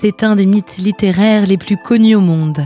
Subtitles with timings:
[0.00, 2.64] C'est un des mythes littéraires les plus connus au monde.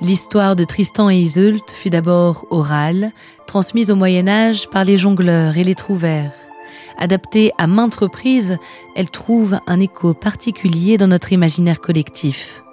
[0.00, 3.12] L'histoire de Tristan et Iseult fut d'abord orale,
[3.46, 6.32] transmise au Moyen Âge par les jongleurs et les trouvères.
[6.98, 8.58] Adaptée à maintes reprises,
[8.96, 12.64] elle trouve un écho particulier dans notre imaginaire collectif.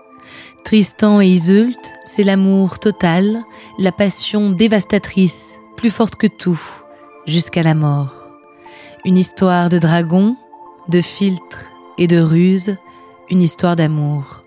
[0.63, 3.43] Tristan et Iseult, c'est l'amour total,
[3.77, 6.59] la passion dévastatrice, plus forte que tout,
[7.27, 8.15] jusqu'à la mort.
[9.05, 10.35] Une histoire de dragon,
[10.87, 11.65] de filtres
[11.99, 12.75] et de ruse,
[13.29, 14.43] une histoire d'amour.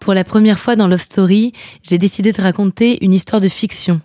[0.00, 1.52] Pour la première fois dans Love Story,
[1.84, 4.00] j'ai décidé de raconter une histoire de fiction.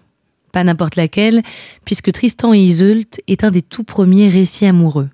[0.51, 1.41] Pas n'importe laquelle,
[1.85, 5.09] puisque Tristan et Iseult est un des tout premiers récits amoureux.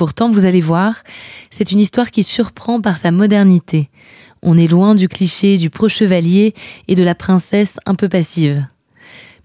[0.00, 1.04] Pourtant, vous allez voir,
[1.50, 3.90] c'est une histoire qui surprend par sa modernité.
[4.40, 6.54] On est loin du cliché du pro-chevalier
[6.88, 8.64] et de la princesse un peu passive.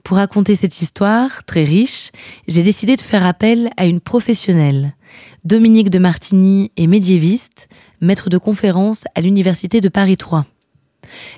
[0.06, 2.12] Pour raconter cette histoire, très riche,
[2.48, 4.96] j'ai décidé de faire appel à une professionnelle.
[5.44, 7.68] Dominique de Martigny est médiéviste,
[8.00, 10.46] maître de conférence à l'Université de Paris 3.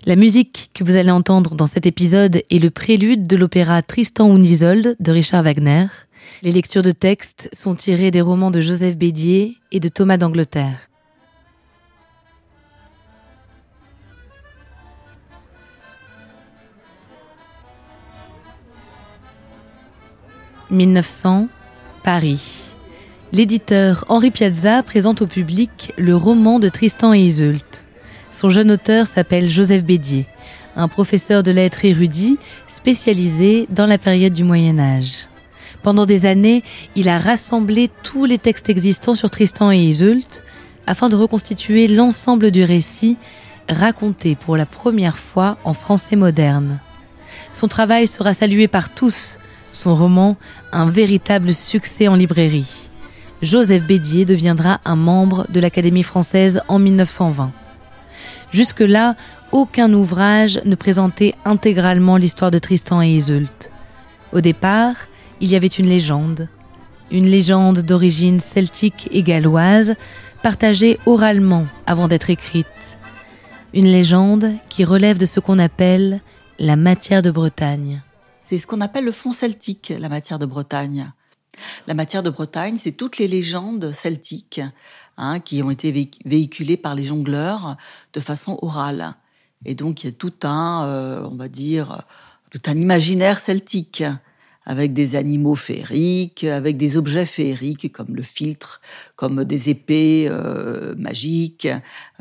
[0.06, 4.30] La musique que vous allez entendre dans cet épisode est le prélude de l'opéra Tristan
[4.30, 5.88] und Isolde de Richard Wagner.
[6.44, 10.90] Les lectures de textes sont tirées des romans de Joseph Bédier et de Thomas d'Angleterre.
[20.70, 21.48] «1900,
[22.04, 22.66] Paris.
[23.32, 27.86] L'éditeur Henri Piazza présente au public le roman de Tristan et Iseult.
[28.32, 30.28] Son jeune auteur s'appelle Joseph Bédier,
[30.76, 32.38] un professeur de lettres érudit
[32.68, 35.27] spécialisé dans la période du Moyen Âge.
[35.88, 36.66] Pendant des années,
[36.98, 40.42] il a rassemblé tous les textes existants sur Tristan et Iseult
[40.86, 43.16] afin de reconstituer l'ensemble du récit
[43.70, 46.82] raconté pour la première fois en français moderne.
[47.54, 49.40] Son travail sera salué par tous,
[49.72, 50.36] son roman
[50.74, 52.90] un véritable succès en librairie.
[53.42, 57.54] Joseph Bédier deviendra un membre de l'Académie française en 1920.
[58.52, 59.16] Jusque-là,
[59.54, 63.72] aucun ouvrage ne présentait intégralement l'histoire de Tristan et Iseult.
[64.34, 64.98] Au départ,
[65.42, 66.48] il y avait une légende,
[67.12, 69.96] une légende d'origine celtique et galloise,
[70.44, 72.68] partagée oralement avant d'être écrite.
[73.74, 76.22] Une légende qui relève de ce qu'on appelle
[76.60, 78.02] la matière de Bretagne.
[78.42, 81.12] C'est ce qu'on appelle le fond celtique, la matière de Bretagne.
[81.88, 84.62] La matière de Bretagne, c'est toutes les légendes celtiques
[85.20, 87.76] Hein, qui ont été véhiculés par les jongleurs
[88.14, 89.16] de façon orale.
[89.66, 92.04] Et donc il y a tout un, euh, on va dire,
[92.52, 94.04] tout un imaginaire celtique
[94.68, 98.82] avec des animaux féeriques, avec des objets féeriques comme le filtre,
[99.16, 101.68] comme des épées euh, magiques,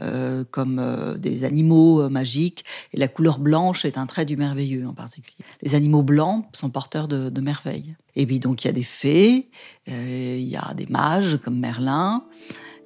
[0.01, 0.81] euh, comme
[1.19, 2.65] des animaux magiques.
[2.95, 5.45] Et la couleur blanche est un trait du merveilleux en particulier.
[5.61, 7.97] Les animaux blancs sont porteurs de, de merveilles.
[8.15, 9.51] Et puis donc il y a des fées,
[9.87, 12.25] il y a des mages comme Merlin.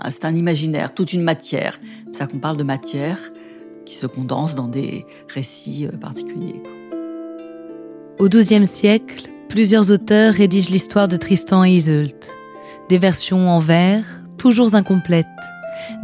[0.00, 1.78] Ah, c'est un imaginaire, toute une matière.
[2.06, 3.19] C'est ça qu'on parle de matière
[3.84, 6.62] qui se condense dans des récits euh, particuliers.
[8.19, 12.31] Au XIIe siècle, plusieurs auteurs rédigent l'histoire de Tristan et Iseult.
[12.88, 14.05] Des versions en vers,
[14.38, 15.27] toujours incomplètes.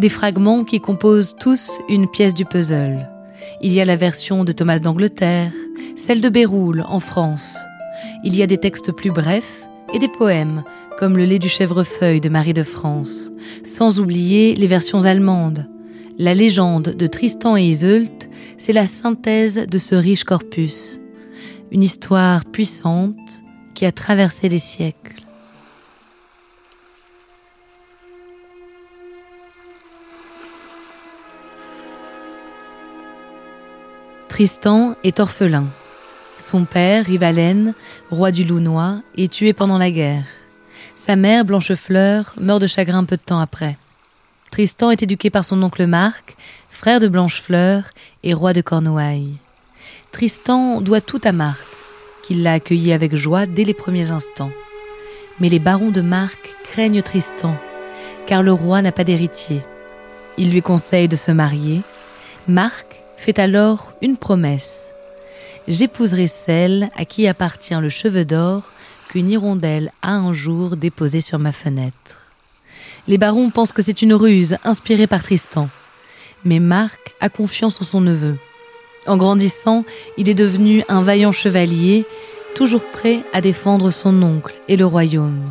[0.00, 3.08] Des fragments qui composent tous une pièce du puzzle.
[3.62, 5.52] Il y a la version de Thomas d'Angleterre,
[5.94, 7.56] celle de Béroul en France.
[8.24, 9.62] Il y a des textes plus brefs
[9.94, 10.64] et des poèmes
[10.98, 13.30] comme Le lait du chèvrefeuille de Marie de France,
[13.62, 15.66] sans oublier les versions allemandes.
[16.18, 18.28] La légende de Tristan et Iseult,
[18.58, 20.98] c'est la synthèse de ce riche corpus.
[21.72, 23.42] Une histoire puissante
[23.74, 25.22] qui a traversé les siècles.
[34.28, 35.64] Tristan est orphelin.
[36.38, 37.74] Son père, Rivalen,
[38.10, 40.24] roi du Lounois, est tué pendant la guerre.
[40.94, 43.76] Sa mère, Blanchefleur, meurt de chagrin peu de temps après.
[44.50, 46.36] Tristan est éduqué par son oncle Marc,
[46.70, 47.84] frère de Blanchefleur
[48.22, 49.38] et roi de Cornouailles.
[50.12, 51.66] Tristan doit tout à Marc,
[52.22, 54.50] qui l'a accueilli avec joie dès les premiers instants.
[55.40, 57.54] Mais les barons de Marc craignent Tristan,
[58.26, 59.62] car le roi n'a pas d'héritier.
[60.38, 61.82] Il lui conseille de se marier.
[62.48, 64.86] Marc fait alors une promesse.
[65.68, 68.62] J'épouserai celle à qui appartient le cheveu d'or
[69.08, 72.26] qu'une hirondelle a un jour déposé sur ma fenêtre.
[73.08, 75.68] Les barons pensent que c'est une ruse inspirée par Tristan.
[76.44, 78.36] Mais Marc a confiance en son neveu.
[79.06, 79.84] En grandissant,
[80.16, 82.04] il est devenu un vaillant chevalier,
[82.54, 85.50] toujours prêt à défendre son oncle et le royaume.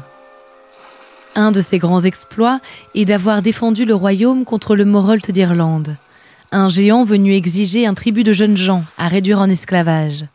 [1.36, 2.60] Un de ses grands exploits
[2.96, 5.96] est d'avoir défendu le royaume contre le Morolt d'Irlande,
[6.52, 10.26] un géant venu exiger un tribut de jeunes gens à réduire en esclavage.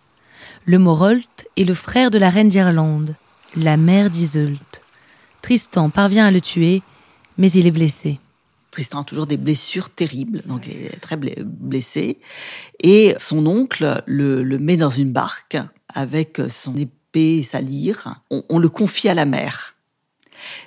[0.67, 3.15] Le Morolt est le frère de la reine d'Irlande,
[3.57, 4.83] la mère d'Iseult.
[5.43, 6.83] Tristan parvient à le tuer,
[7.39, 8.19] mais il est blessé.
[8.71, 12.21] Tristan a toujours des blessures terribles, donc il est très blessé.
[12.83, 15.59] Et son oncle le, met dans une barque
[15.89, 18.23] avec son épée et sa lyre.
[18.31, 19.75] On, le confie à la mer.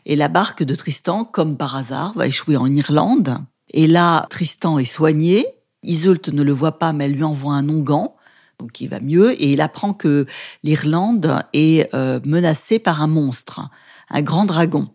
[0.06, 3.38] Et la barque de Tristan, comme par hasard, va échouer en Irlande.
[3.70, 5.46] Et là, Tristan est soigné.
[5.84, 8.12] Iseult ne le voit pas, mais elle lui envoie un onguent,
[8.60, 9.42] donc il va mieux.
[9.42, 10.26] Et il apprend que
[10.64, 13.70] l'Irlande est euh, menacée par un monstre,
[14.10, 14.90] un grand dragon.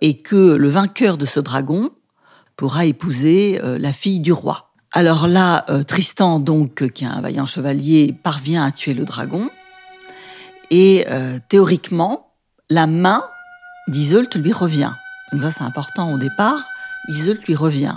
[0.00, 1.90] Et que le vainqueur de ce dragon
[2.56, 4.70] pourra épouser euh, la fille du roi.
[4.92, 9.50] Alors là, euh, Tristan, donc, qui est un vaillant chevalier, parvient à tuer le dragon.
[10.70, 12.32] Et euh, théoriquement,
[12.70, 13.24] la main
[13.88, 14.92] d'Iseult lui revient.
[15.32, 16.64] Donc ça, c'est important au départ.
[17.08, 17.96] Iseult lui revient.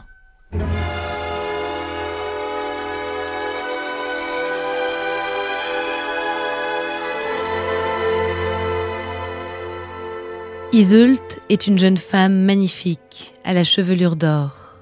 [10.73, 14.81] Iseult est une jeune femme magnifique, à la chevelure d'or.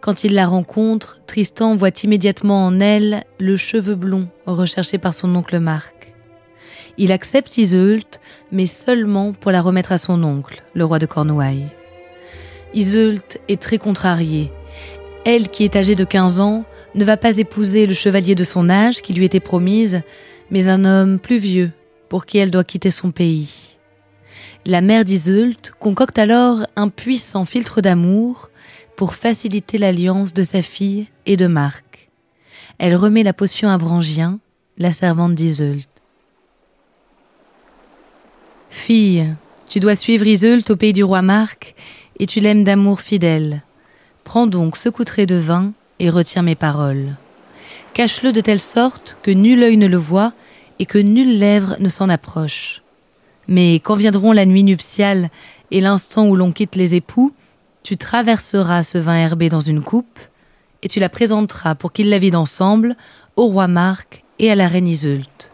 [0.00, 5.32] Quand il la rencontre, Tristan voit immédiatement en elle le cheveu blond recherché par son
[5.36, 6.12] oncle Marc.
[6.98, 8.18] Il accepte Iseult,
[8.50, 11.68] mais seulement pour la remettre à son oncle, le roi de Cornouailles.
[12.74, 14.50] Iseult est très contrariée.
[15.24, 16.64] Elle, qui est âgée de 15 ans,
[16.96, 20.02] ne va pas épouser le chevalier de son âge qui lui était promise,
[20.50, 21.70] mais un homme plus vieux,
[22.08, 23.71] pour qui elle doit quitter son pays.
[24.64, 28.48] La mère d'Iseult concocte alors un puissant filtre d'amour
[28.94, 32.10] pour faciliter l'alliance de sa fille et de Marc.
[32.78, 34.38] Elle remet la potion à Brangien,
[34.78, 35.88] la servante d'Iseult.
[38.70, 39.34] Fille,
[39.68, 41.74] tu dois suivre Iseult au pays du roi Marc,
[42.20, 43.62] et tu l'aimes d'amour fidèle.
[44.22, 47.16] Prends donc ce coutret de vin et retiens mes paroles.
[47.94, 50.32] Cache-le de telle sorte que nul œil ne le voit
[50.78, 52.81] et que nulle lèvre ne s'en approche.
[53.52, 55.28] Mais quand viendront la nuit nuptiale
[55.70, 57.34] et l'instant où l'on quitte les époux,
[57.82, 60.18] tu traverseras ce vin herbé dans une coupe,
[60.82, 62.96] et tu la présenteras pour qu'ils la vident ensemble
[63.36, 65.50] au roi Marc et à la reine Iseult.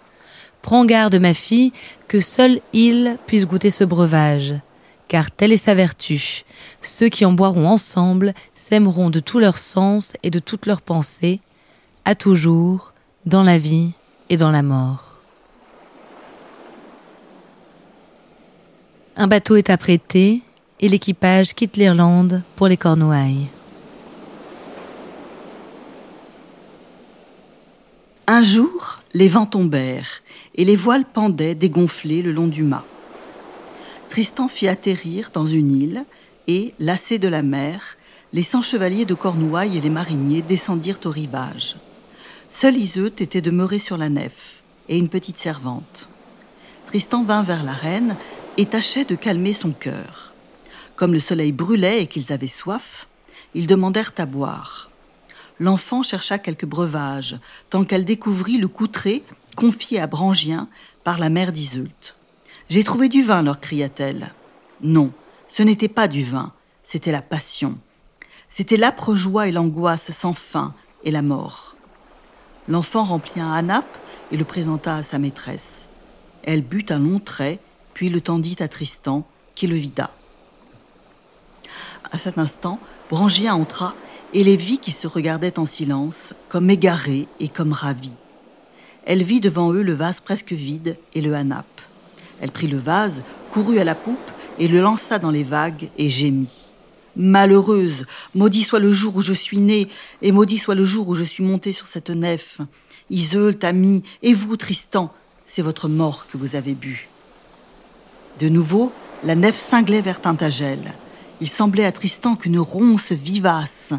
[0.63, 1.73] Prends garde, ma fille,
[2.07, 4.55] que seul il puisse goûter ce breuvage,
[5.09, 6.45] car telle est sa vertu.
[6.83, 11.41] Ceux qui en boiront ensemble s'aimeront de tout leur sens et de toute leur pensée,
[12.05, 12.95] à toujours,
[13.27, 13.91] dans la vie
[14.31, 15.08] et dans la mort.
[19.21, 20.43] Un bateau est apprêté
[20.79, 23.49] et l'équipage quitte l'Irlande pour les Cornouailles.
[28.29, 30.23] Un jour, les vents tombèrent
[30.55, 32.85] et les voiles pendaient dégonflées le long du mât.
[34.09, 36.05] Tristan fit atterrir dans une île
[36.47, 37.97] et, lassés de la mer,
[38.33, 41.75] les cent chevaliers de Cornouailles et les mariniers descendirent au rivage.
[42.53, 46.09] Seul Iseut était demeuré sur la nef et une petite servante.
[46.87, 48.15] Tristan vint vers la reine
[48.59, 50.33] et tâchait de calmer son cœur.
[50.97, 53.07] Comme le soleil brûlait et qu'ils avaient soif,
[53.55, 54.91] ils demandèrent à boire.
[55.61, 57.39] L'enfant chercha quelques breuvages,
[57.71, 59.23] tant qu'elle découvrit le coutret
[59.57, 60.69] confié à Brangien
[61.05, 62.15] par la mère d'Iseult.
[62.69, 64.33] J'ai trouvé du vin, leur cria-t-elle.
[64.83, 65.13] Non,
[65.49, 67.79] ce n'était pas du vin, c'était la passion.
[68.49, 70.75] C'était l'âpre joie et l'angoisse sans fin
[71.05, 71.77] et la mort.
[72.69, 73.87] L'enfant remplit un hanap
[74.33, 75.87] et le présenta à sa maîtresse.
[76.43, 77.61] Elle but un long trait
[78.03, 80.13] le tendit à Tristan, qui le vida.
[82.13, 82.79] À cet instant,
[83.11, 83.95] Brangien entra
[84.33, 88.13] et les vit qui se regardaient en silence, comme égarés et comme ravis.
[89.05, 91.67] Elle vit devant eux le vase presque vide et le hanap.
[92.41, 94.19] Elle prit le vase, courut à la poupe
[94.59, 96.73] et le lança dans les vagues et gémit.
[97.17, 99.89] Malheureuse, maudit soit le jour où je suis née,
[100.23, 102.61] et maudit soit le jour où je suis montée sur cette nef.
[103.11, 105.13] Iseult, ami, et vous, Tristan,
[105.47, 107.09] c'est votre mort que vous avez bu.
[108.39, 108.93] De nouveau,
[109.25, 110.79] la nef cinglait vers Tintagel.
[111.41, 113.93] Il semblait à Tristan qu'une ronce vivace,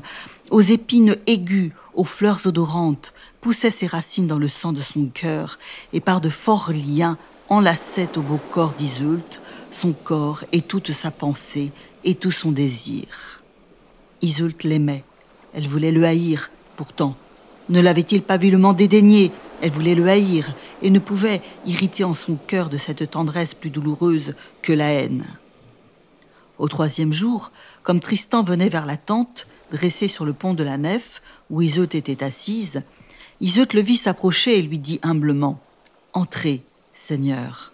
[0.50, 5.60] aux épines aiguës, aux fleurs odorantes, poussait ses racines dans le sang de son cœur,
[5.92, 7.18] et par de forts liens
[7.50, 9.40] enlaçait au beau corps d'Iseult
[9.74, 11.72] son corps et toute sa pensée
[12.04, 13.42] et tout son désir.
[14.22, 15.04] Iseult l'aimait,
[15.54, 17.16] elle voulait le haïr, pourtant.
[17.70, 19.32] Ne l'avait-il pas vilement dédaigné?
[19.62, 23.70] Elle voulait le haïr et ne pouvait irriter en son cœur de cette tendresse plus
[23.70, 25.26] douloureuse que la haine.
[26.58, 27.52] Au troisième jour,
[27.84, 31.90] comme Tristan venait vers la tente, dressée sur le pont de la nef, où Iseut
[31.94, 32.84] était assise,
[33.42, 35.60] Iseut le vit s'approcher et lui dit humblement
[36.14, 36.64] Entrez,
[36.94, 37.72] Seigneur.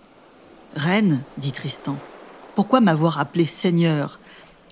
[0.75, 1.97] Reine, dit Tristan,
[2.55, 4.19] pourquoi m'avoir appelé Seigneur?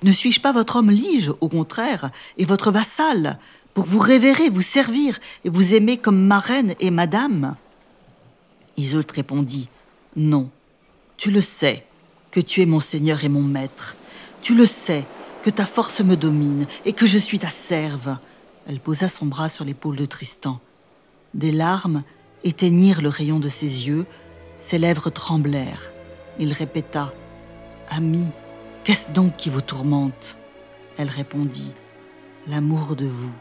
[0.03, 3.39] Ne suis-je pas votre homme lige, au contraire, et votre vassal,
[3.74, 7.56] pour vous révérer, vous servir et vous aimer comme ma reine et madame
[8.77, 9.70] Iseult répondit
[10.15, 10.50] Non,
[11.18, 11.86] tu le sais,
[12.32, 13.96] que tu es mon Seigneur et mon maître.
[14.42, 15.06] Tu le sais,
[15.44, 18.18] que ta force me domine et que je suis ta serve.
[18.68, 20.60] Elle posa son bras sur l'épaule de Tristan.
[21.34, 22.03] Des larmes
[22.44, 24.06] éteignirent le rayon de ses yeux,
[24.60, 25.92] ses lèvres tremblèrent.
[26.39, 27.13] Il répéta
[27.89, 28.25] Ami,
[28.84, 30.38] qu'est-ce donc qui vous tourmente?
[30.98, 31.72] Elle répondit
[32.48, 33.32] L'amour de vous.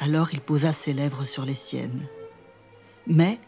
[0.00, 2.06] Alors il posa ses lèvres sur les siennes.
[3.06, 3.38] Mais,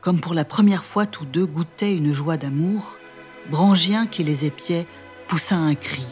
[0.00, 2.98] comme pour la première fois tous deux goûtaient une joie d'amour,
[3.50, 4.86] Brangien qui les épiait
[5.28, 6.04] poussa un cri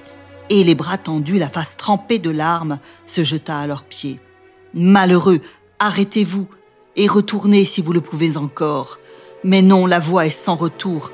[0.49, 4.21] et les bras tendus, la face trempée de larmes, se jeta à leurs pieds.
[4.75, 5.41] Malheureux,
[5.79, 6.49] arrêtez-vous
[6.97, 8.99] et retournez si vous le pouvez encore.
[9.45, 11.11] Mais non, la voix est sans retour.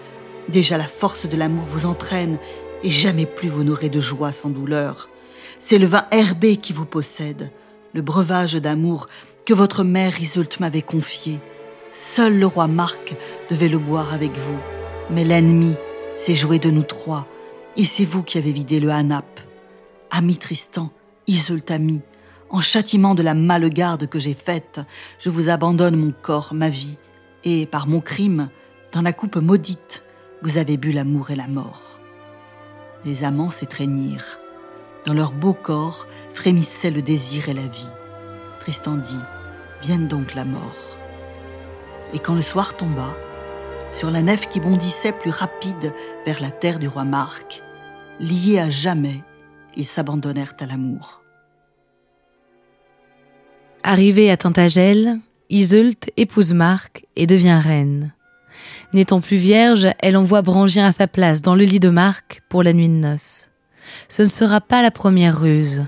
[0.49, 2.39] Déjà la force de l'amour vous entraîne
[2.85, 5.09] et jamais plus vous n'aurez de joie sans douleur.
[5.59, 7.51] C'est le vin herbé qui vous possède,
[7.95, 9.09] le breuvage d'amour
[9.45, 11.39] que votre mère Iseult m'avait confié.
[11.93, 13.15] Seul le roi Marc
[13.51, 14.59] devait le boire avec vous,
[15.11, 15.75] mais l'ennemi
[16.17, 17.27] s'est joué de nous trois
[17.77, 19.41] et c'est vous qui avez vidé le Hanap.
[20.11, 20.91] Ami Tristan,
[21.27, 22.03] Iseult ami,
[22.51, 24.81] en châtiment de la malegarde que j'ai faite,
[25.19, 26.99] je vous abandonne mon corps, ma vie,
[27.45, 28.51] et par mon crime,
[28.93, 30.03] dans la coupe maudite,
[30.43, 31.99] vous avez bu l'amour et la mort.
[33.05, 34.39] Les amants s'étreignirent.
[35.05, 37.91] Dans leur beau corps frémissaient le désir et la vie.
[38.61, 39.19] Tristan dit
[39.83, 40.97] Vienne donc la mort.
[42.15, 43.15] Et quand le soir tomba,
[43.93, 45.93] sur la nef qui bondissait plus rapide
[46.25, 47.63] vers la terre du roi Marc.
[48.21, 49.23] Liés à jamais,
[49.77, 51.23] ils s'abandonnèrent à l'amour.
[53.83, 55.19] Arrivée à Tintagel,
[55.51, 58.13] Iseult épouse Marc et devient reine.
[58.93, 62.63] N'étant plus vierge, elle envoie Brangien à sa place dans le lit de Marc pour
[62.63, 63.42] la nuit de noces.
[64.09, 65.85] Ce ne sera pas la première ruse.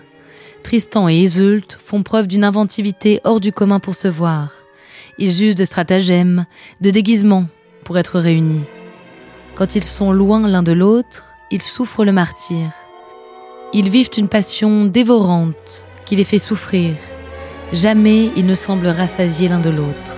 [0.62, 4.50] Tristan et Iseult font preuve d'une inventivité hors du commun pour se voir.
[5.18, 6.46] Ils usent de stratagèmes,
[6.80, 7.46] de déguisements,
[7.84, 8.64] pour être réunis.
[9.54, 12.72] Quand ils sont loin l'un de l'autre, ils souffrent le martyr.
[13.72, 16.94] Ils vivent une passion dévorante qui les fait souffrir.
[17.72, 20.16] Jamais ils ne semblent rassasiés l'un de l'autre.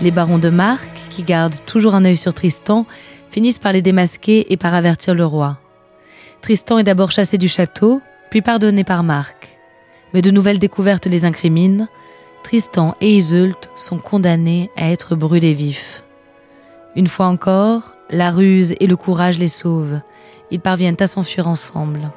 [0.00, 2.86] Les barons de Marc, qui gardent toujours un œil sur Tristan,
[3.30, 5.58] finissent par les démasquer et par avertir le roi.
[6.40, 9.58] Tristan est d'abord chassé du château, puis pardonné par Marc.
[10.14, 11.88] Mais de nouvelles découvertes les incriminent.
[12.42, 16.04] Tristan et Iseult sont condamnés à être brûlés vifs.
[16.96, 20.00] Une fois encore, la ruse et le courage les sauvent.
[20.50, 22.10] Ils parviennent à s'enfuir ensemble.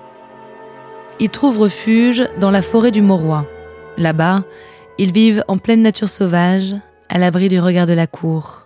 [1.20, 3.46] Ils trouvent refuge dans la forêt du Mauroy.
[3.98, 4.44] Là-bas,
[4.98, 6.76] ils vivent en pleine nature sauvage,
[7.10, 8.61] à l'abri du regard de la cour.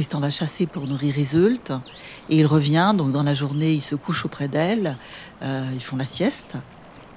[0.00, 1.72] Tristan va chasser pour nourrir Iseult
[2.30, 2.94] et il revient.
[2.96, 4.96] Donc dans la journée, il se couche auprès d'elle.
[5.42, 6.56] Euh, ils font la sieste.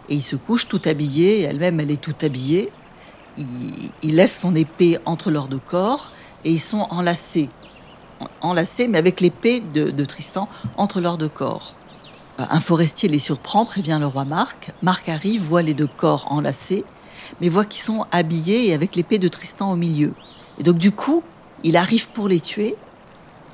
[0.09, 2.73] Et il se couche tout habillé, elle-même elle est tout habillée.
[3.37, 6.11] Il, laisse son épée entre leurs deux corps
[6.43, 7.49] et ils sont enlacés.
[8.41, 11.75] Enlacés, mais avec l'épée de, Tristan entre leurs deux corps.
[12.37, 14.73] Un forestier les surprend, prévient le roi Marc.
[14.81, 16.83] Marc arrive, voit les deux corps enlacés,
[17.39, 20.13] mais voit qu'ils sont habillés et avec l'épée de Tristan au milieu.
[20.59, 21.23] Et donc du coup,
[21.63, 22.75] il arrive pour les tuer,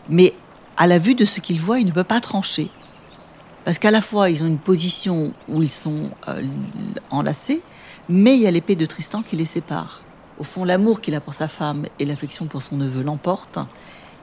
[0.10, 0.34] mais
[0.78, 2.70] à la vue de ce qu'il voit, il ne peut pas trancher.
[3.66, 6.42] Parce qu'à la fois, ils ont une position où ils sont euh,
[7.12, 7.62] enlacés,
[8.08, 10.02] mais il y a l'épée de Tristan qui les sépare.
[10.40, 13.60] Au fond, l'amour qu'il a pour sa femme et l'affection pour son neveu l'emportent,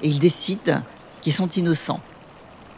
[0.02, 0.82] et il décide
[1.20, 2.00] qu'ils sont innocents.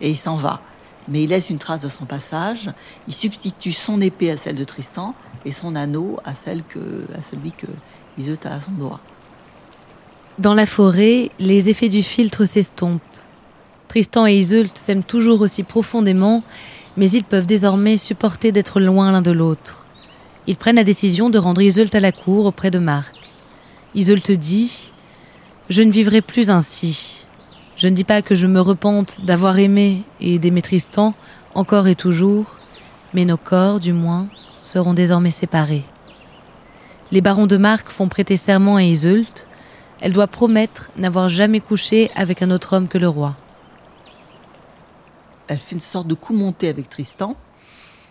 [0.00, 0.60] Et il s'en va.
[1.06, 2.70] Mais il laisse une trace de son passage,
[3.06, 7.66] il substitue son épée à celle de Tristan, et son anneau à, celui que
[8.18, 9.00] Iseut a à son doigt.
[10.38, 13.00] Dans la forêt, les effets du filtre s'estompent.
[13.88, 16.44] Tristan et Iseult s'aiment toujours aussi profondément,
[16.96, 19.86] mais ils peuvent désormais supporter d'être loin l'un de l'autre.
[20.46, 23.16] Ils prennent la décision de rendre Iseult à la cour auprès de Marc.
[23.96, 24.92] Iseult dit
[25.70, 27.26] Je ne vivrai plus ainsi.
[27.76, 31.14] Je ne dis pas que je me repente d'avoir aimé et d'aimer Tristan
[31.54, 32.58] encore et toujours,
[33.12, 34.28] mais nos corps, du moins,
[34.62, 35.84] seront désormais séparés.
[37.10, 39.47] Les barons de Marc font prêter serment à Iseult.
[40.00, 43.36] Elle doit promettre n'avoir jamais couché avec un autre homme que le roi.
[45.48, 47.36] Elle fait une sorte de coup monté avec Tristan.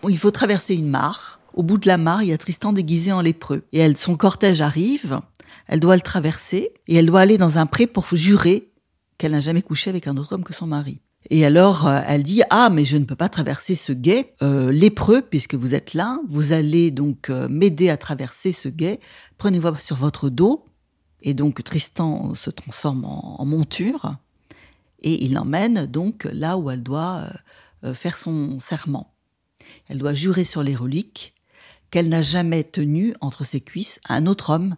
[0.06, 1.40] Il faut traverser une mare.
[1.54, 3.64] Au bout de la mare, il y a Tristan déguisé en lépreux.
[3.72, 5.20] Et elle, son cortège arrive.
[5.66, 8.70] Elle doit le traverser et elle doit aller dans un pré pour jurer
[9.16, 11.00] qu'elle n'a jamais couché avec un autre homme que son mari.
[11.30, 14.70] Et alors, euh, elle dit ah mais je ne peux pas traverser ce guet euh,
[14.70, 16.20] lépreux puisque vous êtes là.
[16.28, 19.00] Vous allez donc euh, m'aider à traverser ce guet.
[19.36, 20.64] Prenez-moi sur votre dos.
[21.22, 24.16] Et donc Tristan se transforme en, monture
[25.00, 27.24] et il l'emmène donc là où elle doit
[27.94, 29.12] faire son serment.
[29.88, 31.34] Elle doit jurer sur les reliques
[31.90, 34.76] qu'elle n'a jamais tenu entre ses cuisses un autre homme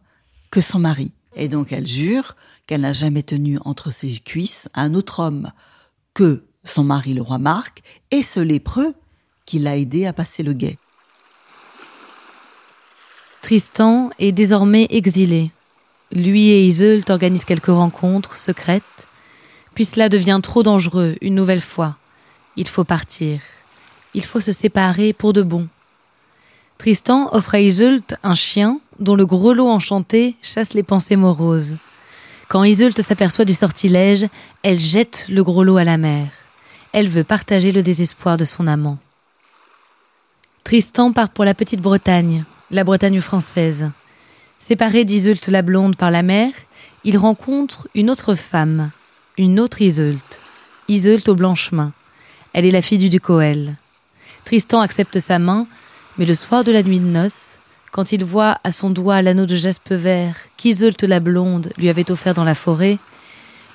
[0.50, 1.12] que son mari.
[1.36, 5.52] Et donc elle jure qu'elle n'a jamais tenu entre ses cuisses un autre homme
[6.14, 8.94] que son mari le roi Marc et ce lépreux
[9.46, 10.78] qui l'a aidé à passer le guet.
[13.42, 15.50] Tristan est désormais exilé.
[16.12, 18.82] Lui et Iseult organisent quelques rencontres secrètes,
[19.74, 21.96] puis cela devient trop dangereux une nouvelle fois.
[22.56, 23.40] Il faut partir.
[24.14, 25.68] Il faut se séparer pour de bon.
[26.78, 31.76] Tristan offre à Iseult un chien dont le grelot enchanté chasse les pensées moroses.
[32.48, 34.26] Quand Iseult s'aperçoit du sortilège,
[34.64, 36.26] elle jette le grelot à la mer.
[36.92, 38.98] Elle veut partager le désespoir de son amant.
[40.64, 43.90] Tristan part pour la petite Bretagne, la Bretagne française.
[44.60, 46.52] Séparé d'Iseult la blonde par la mer,
[47.02, 48.90] il rencontre une autre femme,
[49.38, 50.18] une autre Iseult,
[50.86, 51.92] Iseult aux blanches mains.
[52.52, 53.76] Elle est la fille du duc Oel.
[54.44, 55.66] Tristan accepte sa main,
[56.18, 57.56] mais le soir de la nuit de noces,
[57.90, 62.10] quand il voit à son doigt l'anneau de jaspe vert qu'Iseult la blonde lui avait
[62.10, 62.98] offert dans la forêt,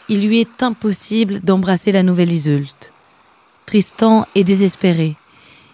[0.08, 2.92] il lui est impossible d'embrasser la nouvelle Iseult.
[3.66, 5.16] Tristan est désespéré.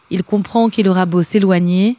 [0.09, 1.97] Il comprend qu'il aura beau s'éloigner,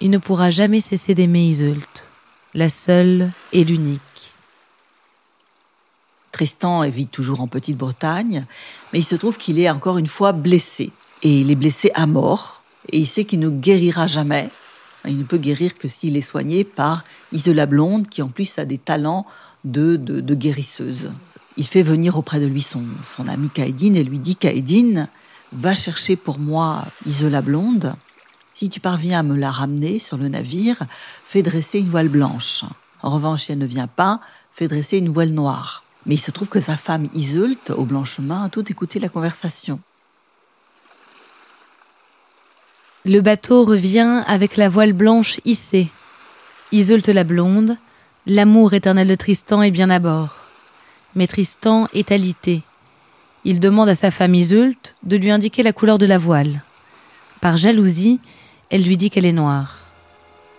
[0.00, 2.07] il ne pourra jamais cesser d'aimer Iseult,
[2.54, 4.00] la seule et l'unique.
[6.32, 8.44] Tristan vit toujours en Petite-Bretagne,
[8.92, 10.92] mais il se trouve qu'il est encore une fois blessé.
[11.22, 14.48] Et il est blessé à mort, et il sait qu'il ne guérira jamais.
[15.04, 18.64] Il ne peut guérir que s'il est soigné par Isola Blonde, qui en plus a
[18.64, 19.26] des talents
[19.64, 19.96] de,
[20.34, 21.10] guérisseuse.
[21.56, 25.08] Il fait venir auprès de lui son, son ami Kaedine et lui dit Kaedine,
[25.52, 27.94] va chercher pour moi Isola blonde.
[28.58, 30.78] Si tu parviens à me la ramener sur le navire,
[31.24, 32.64] fais dresser une voile blanche.
[33.02, 34.20] En revanche, si elle ne vient pas,
[34.52, 35.84] fais dresser une voile noire.
[36.06, 39.78] Mais il se trouve que sa femme Iseult, au blanchement, a tout écouté la conversation.
[43.04, 45.86] Le bateau revient avec la voile blanche hissée.
[46.72, 47.76] Iseult la blonde,
[48.26, 50.34] l'amour éternel de Tristan est bien à bord.
[51.14, 52.62] Mais Tristan est alité.
[53.44, 56.64] Il demande à sa femme Iseult de lui indiquer la couleur de la voile.
[57.40, 58.18] Par jalousie,
[58.70, 59.78] elle lui dit qu'elle est noire.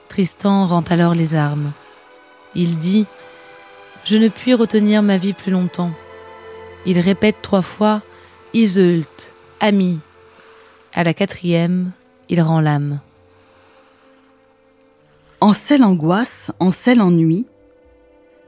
[0.07, 1.71] Tristan rend alors les armes.
[2.55, 3.05] Il dit
[4.05, 5.91] Je ne puis retenir ma vie plus longtemps.
[6.85, 8.01] Il répète trois fois
[8.53, 9.99] Iseult, ami.
[10.93, 11.91] À la quatrième,
[12.29, 12.99] il rend l'âme.
[15.41, 17.45] En celle angoisse, en celle ennui,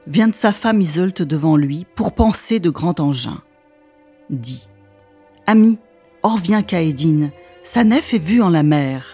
[0.06, 3.42] vient sa femme Iseult devant lui pour penser de grand engin
[4.32, 4.68] dit
[5.46, 5.78] Ami,
[6.22, 7.30] or vient Caédine,
[7.64, 9.11] sa nef est vue en la mer.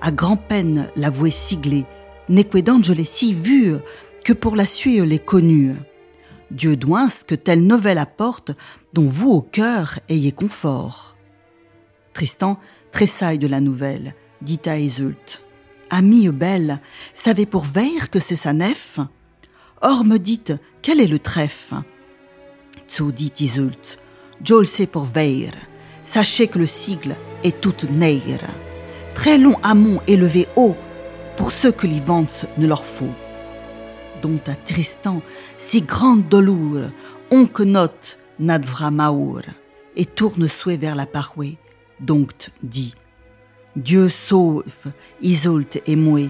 [0.00, 1.84] À grand-peine l'avouer siglée,
[2.84, 3.76] je l'ai si vue
[4.24, 5.74] que pour la suivre l'ai connue.
[6.50, 8.52] Dieu douince que telle nouvelle apporte,
[8.92, 11.16] dont vous au cœur ayez confort.
[12.12, 12.58] Tristan
[12.92, 15.42] tressaille de la nouvelle, dit à Iseult.
[15.90, 16.80] Ami belle,
[17.14, 18.98] savez pour veille que c'est sa nef?
[19.82, 21.76] Or me dites, quel est le trèfle
[22.88, 23.98] Tso dit Iseult,
[24.64, 25.52] sait pour veir.
[26.04, 28.48] Sachez que le sigle est toute neire.
[29.14, 30.76] Très long amont élevé haut,
[31.36, 33.14] pour ceux que l'ivance ne leur faut.
[34.22, 35.22] Dont à Tristan,
[35.56, 36.90] si grande dolour,
[37.30, 39.42] on que note n'advra maour,
[39.96, 41.56] et tourne souhait vers la parouée,
[42.00, 42.94] donc dit
[43.76, 44.64] Dieu sauve,
[45.22, 46.28] Isolte et moué.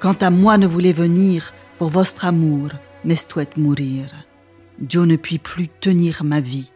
[0.00, 2.68] Quant à moi ne voulais venir pour votre amour,
[3.04, 4.06] mais souhaite mourir.
[4.78, 6.70] Dieu ne puis plus tenir ma vie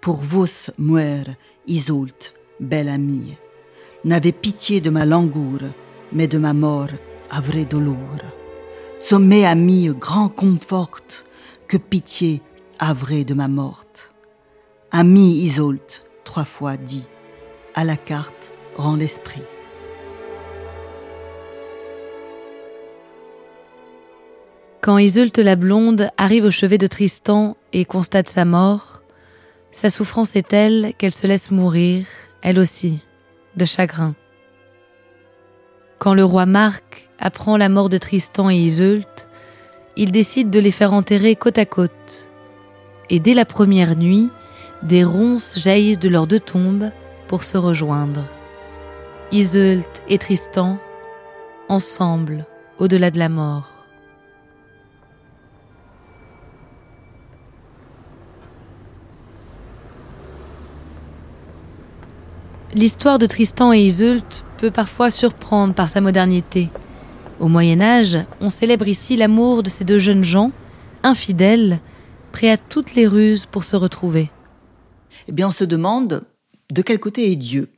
[0.00, 0.46] pour vos
[0.78, 1.22] muer,
[1.66, 3.36] Isoult, belle amie.
[4.04, 5.60] N'avez pitié de ma langour,
[6.12, 6.90] mais de ma mort,
[7.30, 7.96] à vrai dolor.
[9.00, 11.00] Sommet ami grand confort,
[11.68, 12.42] que pitié,
[12.78, 14.12] à de ma morte.
[14.90, 17.06] Ami Isoult, trois fois dit,
[17.74, 19.42] à la carte rend l'esprit.
[24.80, 29.02] Quand Isoult la blonde arrive au chevet de Tristan et constate sa mort,
[29.72, 32.04] Sa souffrance est telle qu'elle se laisse mourir,
[32.42, 32.98] elle aussi,
[33.56, 34.14] de chagrin.
[35.98, 39.26] Quand le roi Marc apprend la mort de Tristan et Iseult,
[39.96, 42.28] il décide de les faire enterrer côte à côte.
[43.10, 44.30] Et dès la première nuit,
[44.82, 46.90] des ronces jaillissent de leurs deux tombes
[47.28, 48.24] pour se rejoindre.
[49.30, 50.78] Iseult et Tristan,
[51.68, 52.46] ensemble,
[52.78, 53.71] au-delà de la mort.
[62.74, 66.70] L'histoire de Tristan et Iseult peut parfois surprendre par sa modernité.
[67.38, 70.52] Au Moyen Âge, on célèbre ici l'amour de ces deux jeunes gens,
[71.02, 71.80] infidèles,
[72.32, 74.30] prêts à toutes les ruses pour se retrouver.
[75.28, 76.24] Eh bien, on se demande
[76.72, 77.68] de quel côté est Dieu.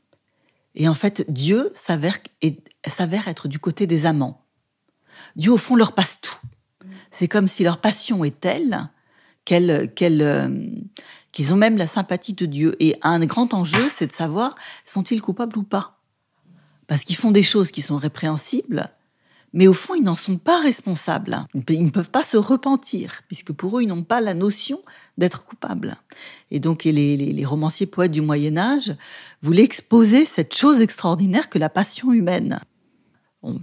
[0.76, 2.20] Et en fait, Dieu s'avère,
[3.26, 4.44] être du côté des amants.
[5.34, 6.38] Dieu, au fond, leur passe tout.
[7.10, 8.88] C'est comme si leur passion est telle
[9.44, 9.70] qu'elle,
[10.22, 10.68] euh,
[11.34, 12.76] qu'ils ont même la sympathie de Dieu.
[12.80, 14.54] Et un grand enjeu, c'est de savoir
[14.86, 16.00] sont-ils coupables ou pas?
[16.86, 18.90] Parce qu'ils font des choses qui sont répréhensibles,
[19.52, 21.46] mais au fond, ils n'en sont pas responsables.
[21.68, 24.82] Ils ne peuvent pas se repentir, puisque pour eux, ils n'ont pas la notion
[25.16, 25.96] d'être coupables.
[26.50, 28.96] Et donc, les, romanciers poètes du Moyen Âge
[29.42, 32.60] voulaient exposer cette chose extraordinaire que la passion humaine.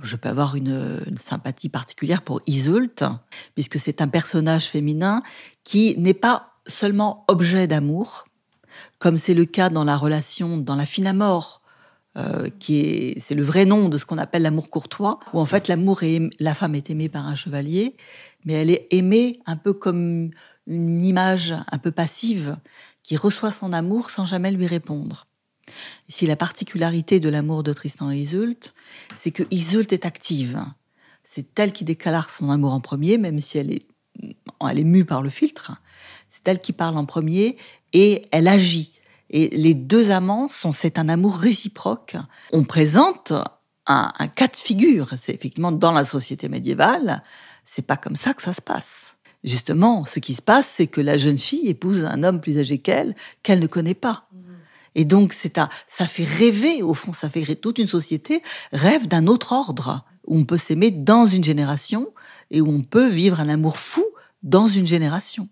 [0.01, 3.03] je peux avoir une, sympathie particulière pour Iseult,
[3.53, 5.23] puisque c'est un personnage féminin
[5.65, 8.26] qui n'est pas seulement objet d'amour,
[9.00, 11.62] comme c'est le cas dans la relation, dans la fine mort,
[12.17, 15.45] euh, qui est, c'est le vrai nom de ce qu'on appelle l'amour courtois, où en
[15.45, 17.95] fait l'amour est, la femme est aimée par un chevalier,
[18.43, 20.32] mais elle est aimée un peu comme
[20.67, 22.58] une image un peu passive
[23.04, 25.26] qui reçoit son amour sans jamais lui répondre.
[26.10, 28.74] Ici, la particularité de l'amour de Tristan et Iseult,
[29.17, 30.65] c'est que Iseult est active.
[31.24, 33.88] C'est elle qui déclare son amour en premier, même si elle est,
[34.69, 35.74] elle est mue par le filtre
[36.43, 37.58] c'est elle qui parle en premier
[37.93, 38.93] et elle agit.
[39.30, 42.17] Et les deux amants sont, c'est un amour réciproque.
[42.51, 43.32] On présente
[43.88, 45.13] un, cas de figure.
[45.17, 47.21] C'est effectivement dans la société médiévale,
[47.63, 49.15] c'est pas comme ça que ça se passe.
[49.43, 52.77] Justement, ce qui se passe, c'est que la jeune fille épouse un homme plus âgé
[52.80, 54.27] qu'elle, qu'elle ne connaît pas.
[54.93, 58.41] Et donc, c'est un, ça fait rêver, au fond, ça fait toute une société
[58.73, 62.13] rêve d'un autre ordre, où on peut s'aimer dans une génération
[62.51, 64.04] et où on peut vivre un amour fou
[64.43, 65.47] dans une génération.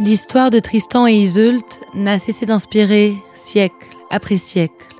[0.00, 4.94] L'histoire de Tristan et Iseult n'a cessé d'inspirer siècle après siècle.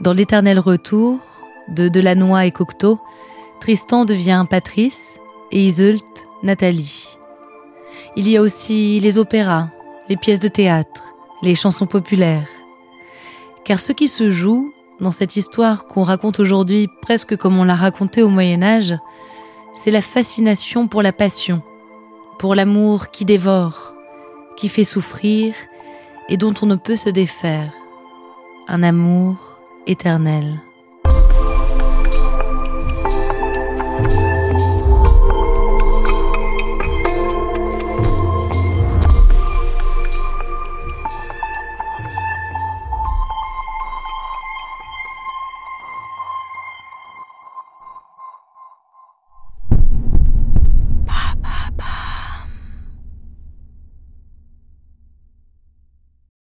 [0.00, 1.18] Dans l'éternel retour
[1.68, 3.00] de Delannoy et Cocteau,
[3.60, 5.18] Tristan devient Patrice
[5.50, 6.04] et Iseult
[6.44, 7.18] Nathalie.
[8.14, 9.70] Il y a aussi les opéras,
[10.08, 12.46] les pièces de théâtre, les chansons populaires.
[13.64, 17.74] Car ce qui se joue dans cette histoire qu'on raconte aujourd'hui presque comme on l'a
[17.74, 18.94] raconté au Moyen Âge,
[19.74, 21.60] c'est la fascination pour la passion,
[22.38, 23.96] pour l'amour qui dévore,
[24.62, 25.56] qui fait souffrir
[26.28, 27.72] et dont on ne peut se défaire.
[28.68, 30.60] Un amour éternel.